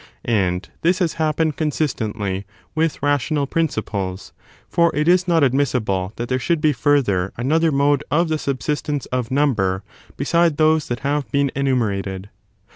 [0.25, 4.33] And this has happened con sistently with rational principles,
[4.67, 9.05] for it \a not admissible that there should be further another mode of the subsistence
[9.11, 9.83] of number
[10.17, 12.29] beside those that have been enumerated.